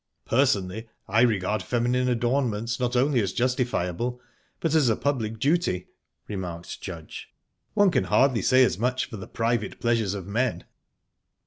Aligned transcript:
"Personally, 0.25 0.89
I 1.07 1.21
regard 1.21 1.61
feminine 1.61 2.09
adornment 2.09 2.79
not 2.79 2.95
only 2.95 3.19
as 3.21 3.33
justifiable, 3.33 4.19
but 4.59 4.73
as 4.73 4.89
a 4.89 4.95
public 4.95 5.37
duty," 5.37 5.89
remarked 6.27 6.81
Judge. 6.81 7.29
"One 7.75 7.91
can 7.91 8.05
hardly 8.05 8.41
say 8.41 8.63
as 8.63 8.79
much 8.79 9.05
for 9.05 9.17
the 9.17 9.27
private 9.27 9.79
pleasures 9.79 10.15
of 10.15 10.25
men." 10.25 10.63